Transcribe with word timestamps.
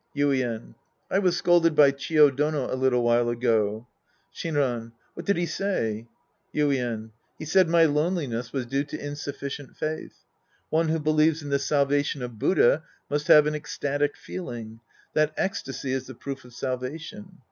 Yuien. 0.17 0.73
I 1.11 1.19
was 1.19 1.37
scolded 1.37 1.75
by 1.75 1.91
Chio 1.91 2.31
Dono 2.31 2.73
a 2.73 2.73
little 2.73 3.03
while 3.03 3.29
ago. 3.29 3.85
Shinran. 4.33 4.93
What 5.13 5.27
did 5.27 5.37
he 5.37 5.45
say? 5.45 6.07
Yuien. 6.55 7.11
He 7.37 7.45
said 7.45 7.69
my 7.69 7.85
loneliness 7.85 8.51
was 8.51 8.65
due 8.65 8.83
to 8.83 8.97
insuffi 8.97 9.51
cient 9.63 9.77
faith. 9.77 10.25
One 10.71 10.87
who 10.87 10.99
believes 10.99 11.43
in 11.43 11.49
the 11.49 11.59
salvation 11.59 12.23
of 12.23 12.39
Buddha 12.39 12.81
must 13.11 13.27
havd 13.27 13.45
an 13.47 13.53
ecstatic 13.53 14.17
feeling. 14.17 14.79
That 15.13 15.35
ecstasy 15.37 15.91
is 15.91 16.07
the 16.07 16.15
proof 16.15 16.45
of 16.45 16.55
salvation. 16.55 17.37